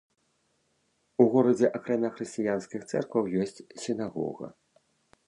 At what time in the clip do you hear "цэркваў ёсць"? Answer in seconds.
2.95-3.57